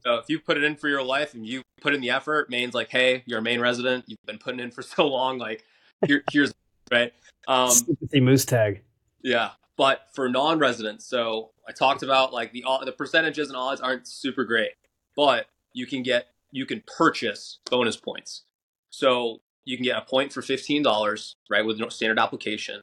So 0.03 0.15
if 0.15 0.25
you 0.29 0.39
put 0.39 0.57
it 0.57 0.63
in 0.63 0.75
for 0.75 0.87
your 0.87 1.03
life 1.03 1.35
and 1.35 1.45
you 1.45 1.61
put 1.81 1.93
in 1.93 2.01
the 2.01 2.09
effort, 2.09 2.49
Maine's 2.49 2.73
like, 2.73 2.89
hey, 2.89 3.21
you're 3.27 3.39
a 3.39 3.41
Maine 3.41 3.59
resident. 3.59 4.05
You've 4.07 4.25
been 4.25 4.39
putting 4.39 4.59
in 4.59 4.71
for 4.71 4.81
so 4.95 5.07
long. 5.07 5.37
Like, 5.37 5.63
here, 6.07 6.23
here's 6.31 6.51
right. 6.91 7.13
Um, 7.47 7.69
Sympathy 7.69 8.21
moose 8.21 8.45
tag. 8.45 8.81
Yeah 9.21 9.51
but 9.79 10.01
for 10.13 10.29
non-residents 10.29 11.05
so 11.05 11.49
i 11.67 11.71
talked 11.71 12.03
about 12.03 12.31
like 12.31 12.51
the 12.51 12.63
the 12.85 12.91
percentages 12.91 13.47
and 13.47 13.57
odds 13.57 13.81
aren't 13.81 14.07
super 14.07 14.43
great 14.43 14.73
but 15.15 15.47
you 15.73 15.85
can 15.85 16.03
get 16.03 16.27
you 16.51 16.65
can 16.65 16.83
purchase 16.97 17.59
bonus 17.69 17.95
points. 17.95 18.43
So 18.89 19.41
you 19.65 19.77
can 19.77 19.83
get 19.83 19.97
a 19.97 20.01
point 20.01 20.33
for 20.33 20.41
$15 20.41 21.35
right 21.49 21.65
with 21.65 21.77
no 21.77 21.89
standard 21.89 22.19
application 22.19 22.81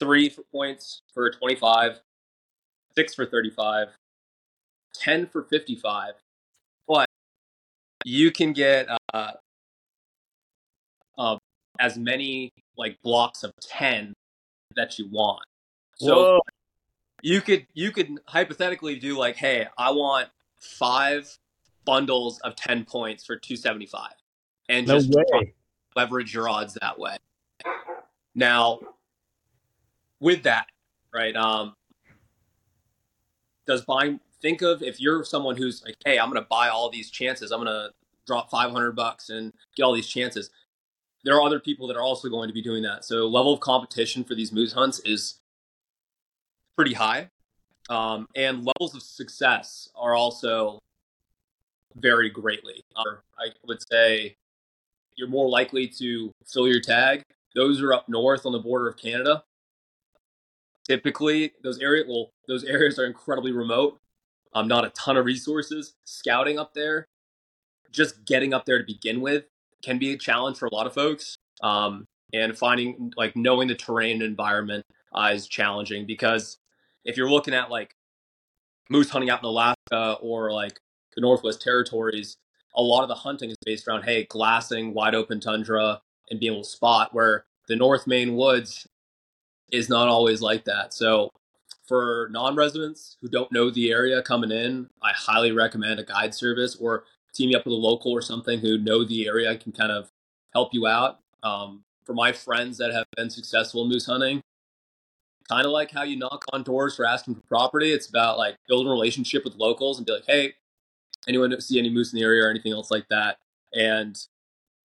three 0.00 0.28
for 0.28 0.42
points 0.52 1.02
for 1.12 1.30
25 1.30 2.00
six 2.94 3.14
for 3.14 3.24
35 3.26 3.88
10 4.94 5.26
for 5.26 5.42
55 5.44 6.14
but 6.86 7.06
you 8.04 8.30
can 8.30 8.52
get 8.52 8.88
uh, 9.14 9.32
uh, 11.16 11.36
as 11.80 11.96
many 11.96 12.50
like 12.76 12.96
blocks 13.02 13.42
of 13.42 13.52
10 13.60 14.12
that 14.76 14.98
you 14.98 15.08
want 15.10 15.44
so 15.98 16.14
Whoa. 16.14 16.40
you 17.22 17.40
could 17.40 17.66
you 17.74 17.90
could 17.90 18.18
hypothetically 18.26 18.96
do 18.96 19.18
like, 19.18 19.36
hey, 19.36 19.66
I 19.76 19.90
want 19.90 20.28
five 20.60 21.38
bundles 21.84 22.38
of 22.40 22.56
ten 22.56 22.84
points 22.84 23.24
for 23.24 23.36
two 23.36 23.56
seventy 23.56 23.86
five, 23.86 24.14
and 24.68 24.86
no 24.86 24.98
just 24.98 25.10
way. 25.10 25.54
leverage 25.96 26.32
your 26.32 26.48
odds 26.48 26.74
that 26.80 26.98
way. 26.98 27.16
Now, 28.34 28.78
with 30.20 30.44
that, 30.44 30.66
right? 31.12 31.34
Um, 31.34 31.74
does 33.66 33.82
buying 33.82 34.20
think 34.40 34.62
of 34.62 34.82
if 34.82 35.00
you're 35.00 35.24
someone 35.24 35.56
who's 35.56 35.84
like, 35.84 35.96
hey, 36.04 36.18
I'm 36.18 36.30
going 36.30 36.42
to 36.42 36.48
buy 36.48 36.68
all 36.68 36.90
these 36.90 37.10
chances. 37.10 37.50
I'm 37.50 37.62
going 37.62 37.72
to 37.72 37.92
drop 38.26 38.50
500 38.50 38.92
bucks 38.92 39.30
and 39.30 39.52
get 39.76 39.82
all 39.82 39.92
these 39.92 40.06
chances. 40.06 40.50
There 41.24 41.34
are 41.34 41.42
other 41.42 41.60
people 41.60 41.86
that 41.88 41.96
are 41.96 42.02
also 42.02 42.28
going 42.28 42.48
to 42.48 42.54
be 42.54 42.62
doing 42.62 42.82
that. 42.84 43.04
So 43.04 43.26
level 43.26 43.52
of 43.52 43.60
competition 43.60 44.24
for 44.24 44.34
these 44.34 44.52
moose 44.52 44.72
hunts 44.72 45.00
is 45.00 45.40
pretty 46.78 46.94
high. 46.94 47.28
Um, 47.90 48.26
and 48.36 48.64
levels 48.64 48.94
of 48.94 49.02
success 49.02 49.88
are 49.96 50.14
also 50.14 50.78
vary 51.96 52.30
greatly. 52.30 52.82
Um, 52.94 53.18
I 53.36 53.48
would 53.66 53.82
say 53.90 54.36
you're 55.16 55.28
more 55.28 55.48
likely 55.48 55.88
to 55.98 56.30
fill 56.46 56.68
your 56.68 56.80
tag. 56.80 57.22
Those 57.56 57.82
are 57.82 57.92
up 57.92 58.08
north 58.08 58.46
on 58.46 58.52
the 58.52 58.60
border 58.60 58.88
of 58.88 58.96
Canada. 58.96 59.42
Typically, 60.86 61.52
those 61.64 61.80
area 61.80 62.04
well, 62.06 62.30
those 62.46 62.62
areas 62.62 62.96
are 62.98 63.06
incredibly 63.06 63.50
remote. 63.50 63.98
Um, 64.54 64.68
not 64.68 64.84
a 64.84 64.90
ton 64.90 65.16
of 65.16 65.24
resources. 65.24 65.94
Scouting 66.04 66.58
up 66.58 66.74
there, 66.74 67.04
just 67.90 68.24
getting 68.24 68.54
up 68.54 68.64
there 68.64 68.78
to 68.78 68.84
begin 68.84 69.20
with, 69.20 69.44
can 69.82 69.98
be 69.98 70.12
a 70.12 70.16
challenge 70.16 70.58
for 70.58 70.66
a 70.66 70.74
lot 70.74 70.86
of 70.86 70.94
folks. 70.94 71.36
Um, 71.60 72.04
and 72.32 72.56
finding 72.56 73.12
like 73.16 73.34
knowing 73.34 73.66
the 73.66 73.74
terrain 73.74 74.16
and 74.16 74.22
environment 74.22 74.84
uh, 75.12 75.30
is 75.32 75.48
challenging 75.48 76.06
because 76.06 76.58
if 77.08 77.16
you're 77.16 77.30
looking 77.30 77.54
at 77.54 77.70
like 77.70 77.96
moose 78.90 79.10
hunting 79.10 79.30
out 79.30 79.40
in 79.40 79.46
Alaska 79.46 80.18
or 80.20 80.52
like 80.52 80.78
the 81.16 81.22
Northwest 81.22 81.62
Territories, 81.62 82.36
a 82.76 82.82
lot 82.82 83.02
of 83.02 83.08
the 83.08 83.14
hunting 83.14 83.50
is 83.50 83.56
based 83.64 83.88
around 83.88 84.02
hey 84.02 84.24
glassing 84.24 84.92
wide 84.92 85.14
open 85.14 85.40
tundra 85.40 86.02
and 86.30 86.38
being 86.38 86.52
able 86.52 86.62
to 86.62 86.68
spot 86.68 87.14
where 87.14 87.46
the 87.66 87.76
North 87.76 88.06
Maine 88.06 88.36
woods 88.36 88.86
is 89.72 89.88
not 89.88 90.06
always 90.06 90.42
like 90.42 90.64
that. 90.64 90.92
So 90.92 91.30
for 91.86 92.28
non-residents 92.30 93.16
who 93.22 93.28
don't 93.28 93.50
know 93.50 93.70
the 93.70 93.90
area 93.90 94.22
coming 94.22 94.50
in, 94.50 94.90
I 95.02 95.12
highly 95.12 95.52
recommend 95.52 95.98
a 95.98 96.04
guide 96.04 96.34
service 96.34 96.76
or 96.76 97.04
teaming 97.32 97.56
up 97.56 97.64
with 97.64 97.72
a 97.72 97.76
local 97.76 98.12
or 98.12 98.20
something 98.20 98.60
who 98.60 98.76
know 98.76 99.02
the 99.02 99.26
area 99.26 99.56
can 99.56 99.72
kind 99.72 99.92
of 99.92 100.10
help 100.52 100.74
you 100.74 100.86
out. 100.86 101.20
Um, 101.42 101.84
for 102.04 102.12
my 102.14 102.32
friends 102.32 102.76
that 102.78 102.92
have 102.92 103.06
been 103.16 103.30
successful 103.30 103.82
in 103.82 103.88
moose 103.88 104.06
hunting, 104.06 104.42
kind 105.48 105.66
of 105.66 105.72
like 105.72 105.90
how 105.90 106.02
you 106.02 106.16
knock 106.16 106.44
on 106.52 106.62
doors 106.62 106.96
for 106.96 107.06
asking 107.06 107.34
for 107.34 107.40
property. 107.42 107.92
It's 107.92 108.08
about 108.08 108.38
like 108.38 108.56
building 108.68 108.88
a 108.88 108.92
relationship 108.92 109.44
with 109.44 109.56
locals 109.56 109.98
and 109.98 110.06
be 110.06 110.12
like, 110.12 110.26
hey, 110.26 110.54
anyone 111.26 111.58
see 111.60 111.78
any 111.78 111.90
moose 111.90 112.12
in 112.12 112.18
the 112.18 112.24
area 112.24 112.44
or 112.44 112.50
anything 112.50 112.72
else 112.72 112.90
like 112.90 113.06
that? 113.08 113.38
And 113.72 114.16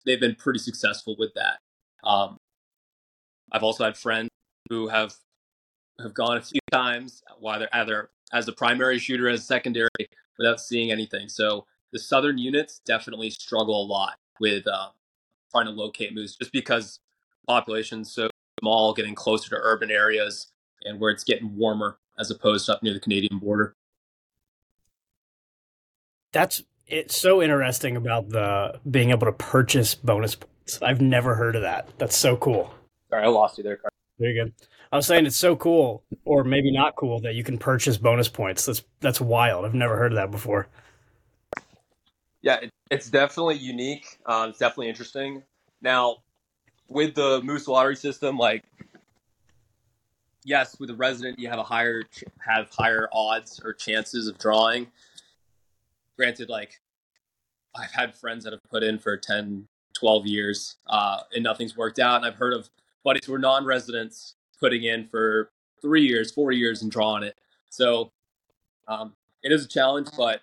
they've 0.04 0.20
been 0.20 0.34
pretty 0.34 0.58
successful 0.58 1.16
with 1.18 1.32
that. 1.34 1.58
Um, 2.04 2.36
I've 3.52 3.62
also 3.62 3.84
had 3.84 3.96
friends 3.96 4.30
who 4.68 4.88
have 4.88 5.14
have 6.00 6.14
gone 6.14 6.36
a 6.36 6.42
few 6.42 6.60
times, 6.70 7.22
whether 7.38 7.68
either 7.72 8.10
as 8.32 8.48
a 8.48 8.52
primary 8.52 8.98
shooter 8.98 9.28
as 9.28 9.46
secondary, 9.46 9.88
without 10.38 10.60
seeing 10.60 10.90
anything. 10.90 11.28
So 11.28 11.64
the 11.92 11.98
southern 11.98 12.38
units 12.38 12.80
definitely 12.84 13.30
struggle 13.30 13.82
a 13.82 13.86
lot 13.86 14.16
with 14.40 14.66
uh, 14.66 14.88
trying 15.50 15.66
to 15.66 15.70
locate 15.70 16.14
moose, 16.14 16.36
just 16.36 16.52
because 16.52 17.00
population's 17.46 18.12
so 18.12 18.28
small, 18.60 18.92
getting 18.94 19.14
closer 19.14 19.50
to 19.50 19.56
urban 19.56 19.90
areas, 19.90 20.48
and 20.84 21.00
where 21.00 21.10
it's 21.10 21.24
getting 21.24 21.56
warmer 21.56 21.98
as 22.18 22.30
opposed 22.30 22.66
to 22.66 22.74
up 22.74 22.82
near 22.82 22.94
the 22.94 23.00
Canadian 23.00 23.38
border. 23.38 23.74
That's 26.32 26.62
it's 26.86 27.20
so 27.20 27.42
interesting 27.42 27.96
about 27.96 28.28
the 28.28 28.78
being 28.90 29.10
able 29.10 29.26
to 29.26 29.32
purchase 29.32 29.94
bonus 29.94 30.36
points. 30.36 30.80
I've 30.82 31.00
never 31.00 31.34
heard 31.34 31.56
of 31.56 31.62
that. 31.62 31.88
That's 31.98 32.16
so 32.16 32.36
cool. 32.36 32.72
Sorry, 33.10 33.24
I 33.24 33.28
lost 33.28 33.58
you 33.58 33.64
there. 33.64 33.76
Carl. 33.76 33.90
Very 34.18 34.34
good. 34.34 34.52
I 34.92 34.96
was 34.96 35.06
saying 35.06 35.26
it's 35.26 35.36
so 35.36 35.56
cool, 35.56 36.04
or 36.24 36.44
maybe 36.44 36.70
not 36.70 36.96
cool, 36.96 37.20
that 37.20 37.34
you 37.34 37.42
can 37.42 37.58
purchase 37.58 37.96
bonus 37.98 38.28
points. 38.28 38.66
That's 38.66 38.82
that's 39.00 39.20
wild. 39.20 39.64
I've 39.64 39.74
never 39.74 39.96
heard 39.96 40.12
of 40.12 40.16
that 40.16 40.30
before. 40.30 40.68
Yeah, 42.42 42.56
it, 42.56 42.70
it's 42.90 43.10
definitely 43.10 43.56
unique. 43.56 44.06
Uh, 44.24 44.46
it's 44.48 44.58
definitely 44.58 44.88
interesting. 44.88 45.42
Now, 45.82 46.18
with 46.88 47.14
the 47.14 47.40
Moose 47.42 47.68
lottery 47.68 47.96
system, 47.96 48.38
like 48.38 48.64
yes, 50.44 50.78
with 50.78 50.90
a 50.90 50.94
resident, 50.94 51.38
you 51.38 51.48
have 51.48 51.58
a 51.58 51.64
higher 51.64 52.04
have 52.38 52.70
higher 52.70 53.08
odds 53.12 53.60
or 53.64 53.74
chances 53.74 54.28
of 54.28 54.38
drawing. 54.38 54.86
Granted, 56.16 56.48
like 56.48 56.80
I've 57.74 57.92
had 57.92 58.14
friends 58.14 58.44
that 58.44 58.52
have 58.52 58.62
put 58.70 58.82
in 58.82 58.98
for 58.98 59.16
10, 59.16 59.66
12 59.94 60.26
years 60.26 60.76
uh, 60.86 61.20
and 61.34 61.44
nothing's 61.44 61.76
worked 61.76 61.98
out, 61.98 62.16
and 62.16 62.24
I've 62.24 62.36
heard 62.36 62.54
of 62.54 62.70
buddies 63.04 63.26
who 63.26 63.34
are 63.34 63.38
non-residents 63.38 64.34
putting 64.58 64.84
in 64.84 65.06
for 65.08 65.50
three 65.82 66.06
years, 66.06 66.30
four 66.32 66.52
years, 66.52 66.82
and 66.82 66.90
drawing 66.90 67.22
it. 67.22 67.36
So 67.68 68.10
um, 68.88 69.12
it 69.42 69.52
is 69.52 69.64
a 69.64 69.68
challenge, 69.68 70.08
but 70.16 70.40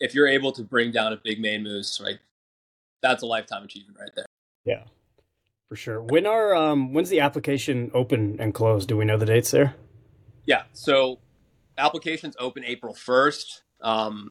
if 0.00 0.14
you're 0.14 0.28
able 0.28 0.52
to 0.52 0.62
bring 0.62 0.92
down 0.92 1.12
a 1.12 1.16
big 1.16 1.40
Maine 1.40 1.64
moose, 1.64 2.00
right, 2.02 2.18
that's 3.02 3.22
a 3.22 3.26
lifetime 3.26 3.64
achievement 3.64 3.98
right 3.98 4.10
there. 4.14 4.26
Yeah, 4.64 4.84
for 5.68 5.76
sure. 5.76 6.02
When 6.02 6.26
are 6.26 6.54
um, 6.54 6.92
when's 6.92 7.10
the 7.10 7.20
application 7.20 7.90
open 7.94 8.36
and 8.40 8.54
close? 8.54 8.86
Do 8.86 8.96
we 8.96 9.04
know 9.04 9.18
the 9.18 9.26
dates 9.26 9.50
there? 9.50 9.74
Yeah, 10.46 10.62
so 10.72 11.18
applications 11.76 12.36
open 12.38 12.64
April 12.64 12.94
first. 12.94 13.62
Um, 13.80 14.30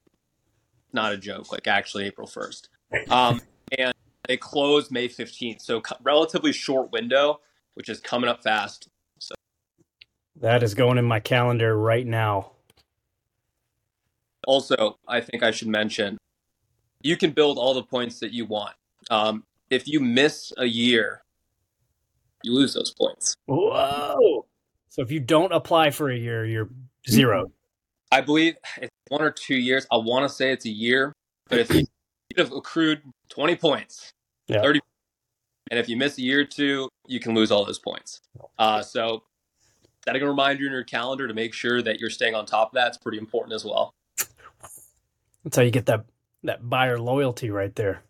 not 0.92 1.14
a 1.14 1.18
joke, 1.18 1.52
like 1.52 1.68
actually 1.68 2.06
April 2.06 2.28
first, 2.28 2.70
um, 3.10 3.42
and 3.78 3.94
they 4.28 4.38
close 4.38 4.90
May 4.90 5.08
fifteenth. 5.08 5.62
So 5.62 5.82
relatively 6.02 6.52
short 6.52 6.92
window, 6.92 7.42
which 7.76 7.88
is 7.88 8.00
coming 8.00 8.30
up 8.30 8.44
fast. 8.44 8.90
So 9.20 9.36
that 10.42 10.64
is 10.64 10.74
going 10.74 10.98
in 10.98 11.06
my 11.06 11.20
calendar 11.20 11.78
right 11.78 12.06
now. 12.06 12.52
Also, 14.48 14.98
I 15.08 15.22
think 15.22 15.44
I 15.44 15.52
should 15.52 15.68
mention 15.68 16.18
you 17.02 17.16
can 17.18 17.32
build 17.32 17.58
all 17.58 17.74
the 17.74 17.84
points 17.84 18.20
that 18.22 18.32
you 18.32 18.46
want. 18.46 18.76
Um, 19.12 19.44
if 19.70 19.88
you 19.88 20.00
miss 20.00 20.52
a 20.58 20.66
year, 20.66 21.22
you 22.44 22.54
lose 22.54 22.74
those 22.74 22.92
points. 22.92 23.36
Whoa! 23.46 24.46
So 24.90 25.02
if 25.02 25.12
you 25.12 25.20
don't 25.20 25.52
apply 25.52 25.92
for 25.92 26.10
a 26.10 26.18
year, 26.18 26.46
you're 26.46 26.70
zero. 27.10 27.52
I 28.12 28.22
believe 28.22 28.56
it's 28.78 28.92
one 29.10 29.22
or 29.22 29.32
two 29.32 29.56
years. 29.56 29.86
I 29.92 29.98
want 29.98 30.28
to 30.28 30.34
say 30.34 30.52
it's 30.52 30.66
a 30.66 30.70
year, 30.70 31.14
but 31.50 31.60
if 31.60 31.74
you 31.74 31.86
have 32.38 32.52
accrued 32.52 33.02
20 33.30 33.56
points, 33.58 34.14
yeah. 34.48 34.62
30, 34.62 34.80
and 35.72 35.80
if 35.80 35.90
you 35.90 35.98
miss 35.98 36.18
a 36.18 36.22
year 36.22 36.42
or 36.42 36.46
two, 36.46 36.90
you 37.06 37.20
can 37.20 37.34
lose 37.34 37.52
all 37.52 37.66
those 37.66 37.80
points. 37.80 38.22
Uh, 38.58 38.82
so 38.82 39.24
setting 40.06 40.24
remind 40.24 40.60
you 40.60 40.68
in 40.68 40.72
your 40.72 40.84
calendar 40.84 41.28
to 41.28 41.34
make 41.34 41.54
sure 41.54 41.82
that 41.82 42.00
you're 42.00 42.10
staying 42.10 42.34
on 42.34 42.46
top 42.46 42.70
of 42.70 42.74
that. 42.76 42.88
It's 42.88 42.98
pretty 42.98 43.18
important 43.18 43.54
as 43.54 43.66
well. 43.66 43.94
That's 45.44 45.56
how 45.56 45.64
you 45.64 45.72
get 45.72 45.86
that 45.88 46.06
that 46.44 46.70
buyer 46.70 47.00
loyalty 47.00 47.50
right 47.50 47.76
there. 47.76 48.04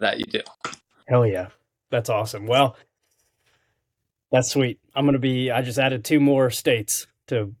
That 0.00 0.18
you 0.18 0.24
do. 0.26 0.40
Hell 1.08 1.26
yeah. 1.26 1.48
That's 1.94 2.10
awesome. 2.10 2.48
Well, 2.48 2.74
that's 4.32 4.50
sweet. 4.50 4.80
I'm 4.96 5.04
going 5.04 5.12
to 5.12 5.20
be 5.20 5.52
I 5.52 5.62
just 5.62 5.78
added 5.78 6.04
two 6.04 6.18
more 6.18 6.50
states 6.50 7.06
to 7.28 7.54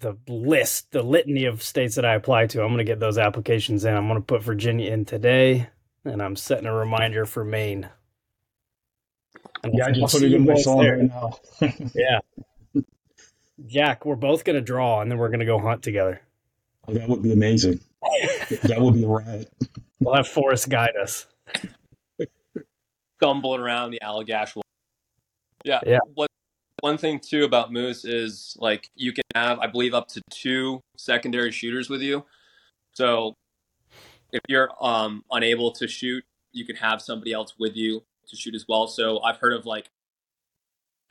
the 0.00 0.16
list, 0.26 0.90
the 0.90 1.04
litany 1.04 1.44
of 1.44 1.62
states 1.62 1.94
that 1.94 2.04
I 2.04 2.16
apply 2.16 2.48
to. 2.48 2.62
I'm 2.62 2.70
going 2.70 2.78
to 2.78 2.84
get 2.84 2.98
those 2.98 3.18
applications 3.18 3.84
in. 3.84 3.94
I'm 3.94 4.08
going 4.08 4.18
to 4.18 4.26
put 4.26 4.42
Virginia 4.42 4.90
in 4.90 5.04
today, 5.04 5.68
and 6.04 6.20
I'm 6.20 6.34
setting 6.34 6.66
a 6.66 6.74
reminder 6.74 7.24
for 7.24 7.44
Maine. 7.44 7.88
And 9.62 9.74
yeah, 9.76 9.86
I 9.86 9.92
just 9.92 10.12
put 10.12 10.24
it 10.24 10.32
in 10.32 10.44
my 10.44 10.60
phone 10.60 10.84
right 10.84 11.02
now. 11.02 11.38
yeah. 11.94 12.82
Jack, 13.64 14.04
we're 14.04 14.16
both 14.16 14.42
going 14.42 14.56
to 14.56 14.60
draw, 14.60 15.02
and 15.02 15.08
then 15.08 15.18
we're 15.18 15.28
going 15.28 15.38
to 15.38 15.46
go 15.46 15.60
hunt 15.60 15.84
together. 15.84 16.20
Oh, 16.88 16.94
that 16.94 17.08
would 17.08 17.22
be 17.22 17.32
amazing. 17.32 17.78
that 18.64 18.80
would 18.80 18.94
be 18.94 19.04
a 19.04 19.06
riot. 19.06 19.52
We'll 20.00 20.16
have 20.16 20.26
Forrest 20.26 20.68
guide 20.68 20.96
us. 21.00 21.26
Stumbling 23.22 23.60
around 23.60 23.92
the 23.92 24.00
Allagash. 24.02 24.60
Yeah. 25.64 25.80
Yeah. 25.86 25.98
What 26.14 26.28
one 26.82 26.98
thing 26.98 27.20
too 27.20 27.44
about 27.44 27.72
moose 27.72 28.04
is 28.04 28.56
like 28.58 28.90
you 28.96 29.12
can 29.12 29.22
have 29.36 29.60
i 29.60 29.68
believe 29.68 29.94
up 29.94 30.08
to 30.08 30.20
two 30.30 30.80
secondary 30.96 31.52
shooters 31.52 31.88
with 31.88 32.02
you 32.02 32.24
so 32.92 33.34
if 34.32 34.40
you're 34.48 34.68
um, 34.80 35.22
unable 35.30 35.70
to 35.70 35.86
shoot 35.86 36.24
you 36.50 36.64
can 36.66 36.74
have 36.74 37.00
somebody 37.00 37.32
else 37.32 37.54
with 37.56 37.76
you 37.76 38.02
to 38.26 38.34
shoot 38.34 38.52
as 38.56 38.66
well 38.68 38.88
so 38.88 39.22
i've 39.22 39.36
heard 39.36 39.52
of 39.52 39.64
like 39.64 39.88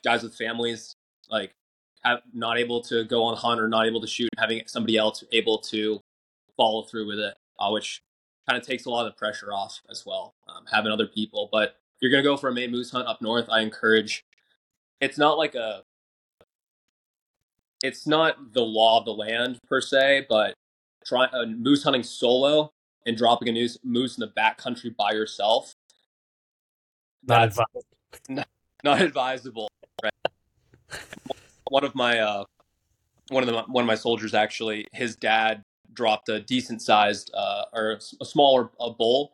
guys 0.04 0.22
with 0.22 0.34
families 0.34 0.94
like 1.30 1.54
have 2.04 2.20
not 2.34 2.58
able 2.58 2.82
to 2.82 3.04
go 3.04 3.22
on 3.22 3.34
hunt 3.34 3.58
or 3.58 3.66
not 3.66 3.86
able 3.86 4.02
to 4.02 4.06
shoot 4.06 4.28
having 4.36 4.60
somebody 4.66 4.98
else 4.98 5.24
able 5.32 5.56
to 5.56 5.98
follow 6.58 6.82
through 6.82 7.06
with 7.06 7.18
it 7.18 7.34
uh, 7.58 7.70
which 7.70 8.02
kind 8.46 8.60
of 8.60 8.66
takes 8.66 8.84
a 8.84 8.90
lot 8.90 9.06
of 9.06 9.12
the 9.14 9.16
pressure 9.16 9.54
off 9.54 9.80
as 9.90 10.04
well 10.04 10.34
um, 10.48 10.64
having 10.70 10.92
other 10.92 11.06
people 11.06 11.48
but 11.50 11.76
you're 12.02 12.10
going 12.10 12.22
to 12.22 12.28
go 12.28 12.36
for 12.36 12.50
a 12.50 12.52
Maine 12.52 12.70
moose 12.70 12.90
hunt 12.90 13.08
up 13.08 13.22
north 13.22 13.48
i 13.48 13.60
encourage 13.60 14.24
it's 15.00 15.16
not 15.16 15.38
like 15.38 15.54
a 15.54 15.82
it's 17.82 18.06
not 18.06 18.52
the 18.52 18.62
law 18.62 19.00
of 19.00 19.04
the 19.04 19.12
land 19.12 19.58
per 19.68 19.80
se, 19.80 20.26
but 20.28 20.54
trying 21.04 21.28
uh, 21.34 21.46
moose 21.46 21.82
hunting 21.82 22.02
solo 22.02 22.72
and 23.06 23.16
dropping 23.16 23.48
a 23.48 23.52
moose, 23.52 23.78
moose 23.82 24.16
in 24.16 24.20
the 24.20 24.32
backcountry 24.40 24.94
by 24.96 25.12
yourself. 25.12 25.74
Not 27.26 27.44
advisable. 27.44 27.84
Not, 28.28 28.48
not 28.84 29.00
advisable. 29.00 29.70
Right? 30.02 30.12
one 31.70 31.82
of 31.82 31.94
my 31.94 32.18
uh, 32.18 32.44
one 33.30 33.42
of 33.42 33.48
the 33.48 33.62
one 33.62 33.82
of 33.82 33.86
my 33.86 33.94
soldiers 33.94 34.34
actually, 34.34 34.86
his 34.92 35.16
dad 35.16 35.62
dropped 35.94 36.28
a 36.28 36.40
decent 36.40 36.82
sized 36.82 37.30
uh, 37.32 37.64
or 37.72 37.98
a 38.20 38.24
smaller 38.24 38.70
a 38.78 38.90
bull, 38.90 39.32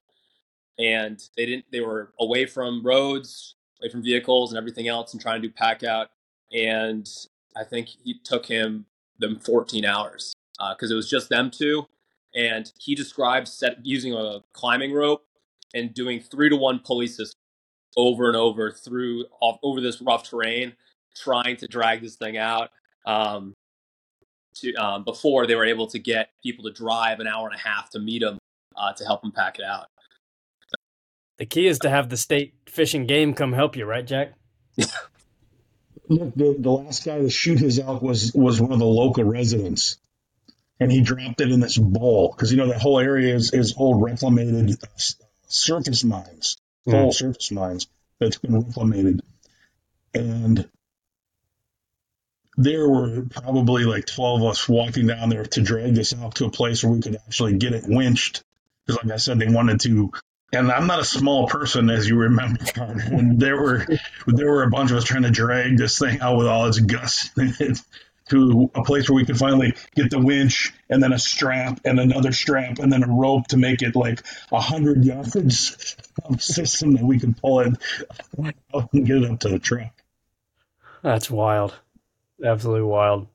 and 0.78 1.20
they 1.37 1.47
didn't. 1.47 1.66
They 1.73 1.80
were 1.80 2.12
away 2.20 2.47
from 2.47 2.85
roads, 2.85 3.56
away 3.82 3.90
from 3.90 4.02
vehicles, 4.02 4.52
and 4.52 4.58
everything 4.58 4.88
else, 4.88 5.12
and 5.12 5.20
trying 5.20 5.42
to 5.42 5.49
do 5.49 5.54
pack 5.54 5.82
out. 5.82 6.11
And 6.52 7.08
I 7.56 7.64
think 7.64 7.88
he 7.88 8.18
took 8.25 8.47
him 8.47 8.87
them 9.18 9.38
14 9.38 9.85
hours 9.85 10.32
because 10.70 10.90
uh, 10.90 10.94
it 10.94 10.97
was 10.97 11.11
just 11.11 11.28
them 11.28 11.50
two. 11.50 11.87
And 12.35 12.70
he 12.78 12.94
described 12.94 13.49
set, 13.49 13.85
using 13.85 14.14
a 14.14 14.40
climbing 14.52 14.92
rope 14.92 15.25
and 15.75 15.92
doing 15.92 16.20
three 16.20 16.49
to 16.49 16.56
one 16.56 16.78
pulley 16.78 17.06
system 17.06 17.38
over 17.97 18.28
and 18.28 18.37
over 18.37 18.70
through 18.70 19.25
off, 19.40 19.58
over 19.62 19.80
this 19.80 20.00
rough 20.00 20.28
terrain, 20.28 20.75
trying 21.16 21.56
to 21.56 21.66
drag 21.66 22.02
this 22.02 22.16
thing 22.16 22.37
out. 22.37 22.70
Um, 23.06 23.54
to 24.54 24.75
um, 24.75 25.04
before 25.04 25.47
they 25.47 25.54
were 25.54 25.64
able 25.64 25.87
to 25.87 25.99
get 25.99 26.30
people 26.42 26.64
to 26.64 26.70
drive 26.70 27.20
an 27.20 27.26
hour 27.26 27.47
and 27.47 27.54
a 27.54 27.58
half 27.58 27.90
to 27.90 27.99
meet 27.99 28.20
them 28.20 28.38
uh, 28.76 28.92
to 28.92 29.04
help 29.04 29.23
them 29.23 29.32
pack 29.32 29.58
it 29.58 29.64
out. 29.64 29.87
The 31.38 31.47
key 31.47 31.66
is 31.66 31.78
to 31.80 31.90
have 31.90 32.09
the 32.09 32.16
state 32.16 32.54
fish 32.66 32.95
and 32.95 33.07
game 33.07 33.33
come 33.33 33.52
help 33.52 33.76
you, 33.76 33.85
right, 33.85 34.04
Jack? 34.04 34.33
Look, 36.09 36.35
the, 36.35 36.57
the 36.59 36.71
last 36.71 37.04
guy 37.04 37.18
to 37.18 37.30
shoot 37.30 37.59
his 37.59 37.78
elk 37.78 38.02
was 38.02 38.33
was 38.35 38.61
one 38.61 38.73
of 38.73 38.78
the 38.78 38.87
local 38.87 39.25
residents, 39.25 39.99
and 40.80 40.90
he 40.90 41.02
dropped 41.02 41.40
it 41.40 41.50
in 41.50 41.61
this 41.61 41.76
bowl 41.76 42.33
because 42.33 42.50
you 42.50 42.57
know 42.57 42.68
that 42.68 42.80
whole 42.80 42.99
area 42.99 43.35
is, 43.35 43.52
is 43.52 43.75
old 43.76 44.02
reclamated 44.02 44.73
uh, 44.83 44.87
surface 45.49 46.04
mines, 46.04 46.57
full 46.85 47.11
mm. 47.11 47.14
surface 47.14 47.50
mines 47.50 47.88
that's 48.18 48.38
been 48.38 48.62
reclamated, 48.62 49.21
and 50.14 50.68
there 52.57 52.88
were 52.88 53.23
probably 53.30 53.85
like 53.85 54.07
12 54.07 54.42
of 54.42 54.49
us 54.49 54.68
walking 54.68 55.07
down 55.07 55.28
there 55.28 55.45
to 55.45 55.62
drag 55.62 55.95
this 55.95 56.12
out 56.12 56.35
to 56.37 56.47
a 56.47 56.50
place 56.50 56.83
where 56.83 56.92
we 56.92 57.00
could 57.00 57.14
actually 57.14 57.57
get 57.57 57.73
it 57.73 57.85
winched. 57.87 58.42
Because, 58.85 59.04
like 59.04 59.12
I 59.12 59.16
said, 59.18 59.38
they 59.38 59.47
wanted 59.47 59.80
to. 59.83 60.11
And 60.52 60.73
I'm 60.73 60.87
not 60.87 61.00
a 61.00 61.05
small 61.05 61.47
person, 61.47 61.90
as 61.90 62.09
you 62.09 62.17
remember, 62.17 62.61
And 62.76 63.38
there 63.38 63.61
were 63.61 63.87
there 64.26 64.50
were 64.50 64.62
a 64.62 64.71
bunch 64.71 64.90
of 64.90 64.97
us 64.97 65.05
trying 65.05 65.25
to 65.25 65.31
drag 65.31 65.76
this 65.76 65.99
thing 65.99 66.21
out 66.21 66.38
with 66.38 66.47
all 66.47 66.67
its 66.67 66.78
guts 66.78 67.31
to 68.31 68.71
a 68.75 68.83
place 68.83 69.09
where 69.09 69.17
we 69.17 69.25
could 69.25 69.38
finally 69.38 69.75
get 69.95 70.11
the 70.11 70.19
winch 70.19 70.73
and 70.88 71.02
then 71.02 71.12
a 71.12 71.19
strap 71.19 71.81
and 71.85 71.99
another 72.00 72.33
strap 72.33 72.78
and 72.78 72.93
then 72.93 73.02
a 73.02 73.09
rope 73.09 73.47
to 73.49 73.57
make 73.57 73.83
it 73.83 73.95
like 73.97 74.23
a 74.52 74.61
hundred 74.61 75.05
yards 75.05 75.37
of 76.25 76.43
system 76.43 76.95
that 76.95 77.05
we 77.05 77.19
could 77.19 77.37
pull 77.37 77.61
it 77.61 77.75
up 78.75 78.93
and 78.93 79.07
get 79.07 79.19
it 79.19 79.31
up 79.31 79.40
to 79.40 79.49
the 79.49 79.59
truck. 79.59 79.93
That's 81.02 81.31
wild. 81.31 81.75
Absolutely 82.43 82.83
wild. 82.83 83.28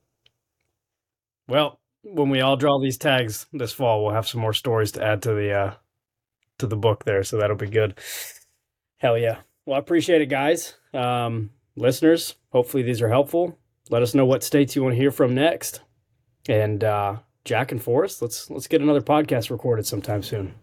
Well, 1.48 1.78
when 2.02 2.30
we 2.30 2.40
all 2.40 2.56
draw 2.56 2.80
these 2.80 2.98
tags 2.98 3.46
this 3.52 3.72
fall, 3.72 4.04
we'll 4.04 4.14
have 4.14 4.28
some 4.28 4.40
more 4.40 4.52
stories 4.52 4.92
to 4.92 5.04
add 5.04 5.22
to 5.22 5.34
the 5.34 5.52
uh 5.52 5.74
to 6.58 6.66
the 6.66 6.76
book 6.76 7.04
there, 7.04 7.22
so 7.22 7.36
that'll 7.38 7.56
be 7.56 7.68
good. 7.68 7.98
Hell 8.98 9.18
yeah. 9.18 9.38
Well, 9.66 9.76
I 9.76 9.78
appreciate 9.78 10.20
it, 10.22 10.26
guys. 10.26 10.74
Um, 10.92 11.50
listeners, 11.76 12.36
hopefully 12.50 12.82
these 12.82 13.02
are 13.02 13.08
helpful. 13.08 13.58
Let 13.90 14.02
us 14.02 14.14
know 14.14 14.24
what 14.26 14.42
states 14.42 14.74
you 14.76 14.82
want 14.82 14.94
to 14.94 15.00
hear 15.00 15.10
from 15.10 15.34
next. 15.34 15.80
And 16.48 16.82
uh 16.84 17.16
Jack 17.44 17.72
and 17.72 17.82
Forrest, 17.82 18.22
let's 18.22 18.50
let's 18.50 18.66
get 18.66 18.80
another 18.80 19.02
podcast 19.02 19.50
recorded 19.50 19.86
sometime 19.86 20.22
soon. 20.22 20.54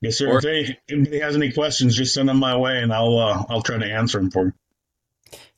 Yes, 0.00 0.18
sir. 0.18 0.28
Or- 0.28 0.40
if 0.44 0.76
anybody 0.90 1.20
has 1.20 1.36
any 1.36 1.52
questions, 1.52 1.96
just 1.96 2.14
send 2.14 2.28
them 2.28 2.38
my 2.38 2.56
way, 2.56 2.78
and 2.82 2.92
I'll 2.92 3.18
uh, 3.18 3.44
I'll 3.48 3.62
try 3.62 3.78
to 3.78 3.84
answer 3.86 4.18
them 4.18 4.30
for 4.30 4.46
you. 4.46 4.52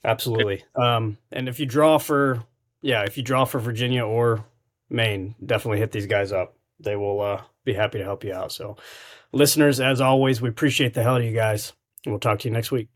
Absolutely. 0.04 0.62
Um, 0.74 1.18
and 1.32 1.48
if 1.48 1.58
you 1.58 1.66
draw 1.66 1.98
for, 1.98 2.44
yeah, 2.82 3.04
if 3.04 3.16
you 3.16 3.22
draw 3.22 3.44
for 3.44 3.58
Virginia 3.58 4.04
or 4.06 4.44
Maine, 4.90 5.34
definitely 5.44 5.78
hit 5.78 5.90
these 5.92 6.06
guys 6.06 6.32
up. 6.32 6.54
They 6.80 6.96
will 6.96 7.20
uh, 7.20 7.42
be 7.64 7.74
happy 7.74 7.98
to 7.98 8.04
help 8.04 8.24
you 8.24 8.32
out. 8.32 8.52
So, 8.52 8.76
listeners, 9.32 9.80
as 9.80 10.00
always, 10.00 10.40
we 10.40 10.48
appreciate 10.48 10.94
the 10.94 11.02
hell 11.02 11.16
of 11.16 11.24
you 11.24 11.34
guys. 11.34 11.72
We'll 12.06 12.18
talk 12.20 12.38
to 12.40 12.48
you 12.48 12.54
next 12.54 12.70
week. 12.70 12.88